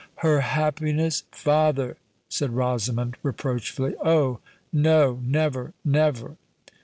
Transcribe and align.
"Her 0.25 0.39
happiness, 0.41 1.25
father!" 1.31 1.95
said 2.27 2.53
Rosamond, 2.55 3.17
reproachfully. 3.21 3.93
"Oh! 4.03 4.39
no—never, 4.73 5.75
never!" 5.85 6.37